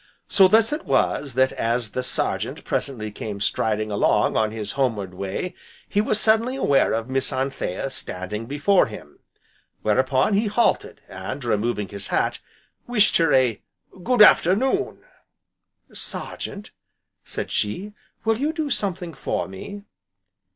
So 0.27 0.47
thus 0.47 0.73
it 0.73 0.83
was 0.85 1.35
that 1.35 1.51
as 1.51 1.91
the 1.91 2.01
Sergeant 2.01 2.63
presently 2.63 3.11
came 3.11 3.39
striding 3.39 3.91
along 3.91 4.35
on 4.35 4.49
his 4.49 4.71
homeward 4.71 5.13
way, 5.13 5.53
he 5.87 6.01
was 6.01 6.19
suddenly 6.19 6.55
aware 6.55 6.91
of 6.91 7.07
Miss 7.07 7.31
Anthea 7.31 7.87
standing 7.91 8.47
before 8.47 8.87
him; 8.87 9.19
whereupon 9.83 10.33
he 10.33 10.47
halted, 10.47 11.01
and 11.07 11.45
removing 11.45 11.89
his 11.89 12.07
hat, 12.07 12.39
wished 12.87 13.17
her 13.17 13.31
a 13.31 13.61
"good 14.03 14.23
afternoon!" 14.23 15.03
"Sergeant," 15.93 16.71
said 17.23 17.51
she, 17.51 17.93
"will 18.25 18.39
you 18.39 18.53
do 18.53 18.71
something 18.71 19.13
for 19.13 19.47
me?" 19.47 19.83